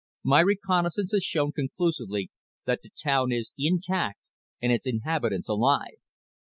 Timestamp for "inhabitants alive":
4.87-5.99